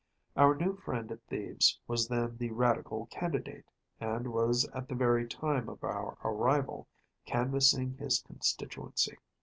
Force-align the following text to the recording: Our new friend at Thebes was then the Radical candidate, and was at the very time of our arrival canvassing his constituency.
Our 0.35 0.55
new 0.55 0.77
friend 0.77 1.11
at 1.11 1.21
Thebes 1.27 1.79
was 1.87 2.07
then 2.07 2.37
the 2.37 2.49
Radical 2.49 3.05
candidate, 3.11 3.67
and 3.99 4.33
was 4.33 4.65
at 4.73 4.89
the 4.89 4.95
very 4.95 5.27
time 5.27 5.69
of 5.69 5.83
our 5.83 6.17
arrival 6.25 6.87
canvassing 7.27 7.97
his 7.97 8.17
constituency. 8.19 9.19